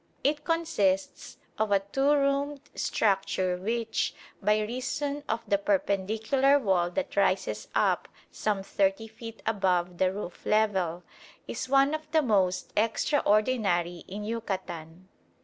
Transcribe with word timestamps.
It 0.23 0.43
consists 0.43 1.37
of 1.59 1.71
a 1.71 1.79
two 1.81 2.15
roomed 2.15 2.71
structure 2.73 3.55
which, 3.57 4.15
by 4.41 4.59
reason 4.61 5.23
of 5.29 5.47
the 5.47 5.59
perpendicular 5.59 6.57
wall 6.57 6.89
that 6.89 7.15
rises 7.15 7.67
up 7.75 8.07
some 8.31 8.63
30 8.63 9.07
feet 9.07 9.43
above 9.45 9.99
the 9.99 10.11
roof 10.11 10.43
level, 10.43 11.03
is 11.47 11.69
one 11.69 11.93
of 11.93 12.09
the 12.09 12.23
most 12.23 12.73
extraordinary 12.75 14.03
in 14.07 14.23
Yucatan. 14.23 15.07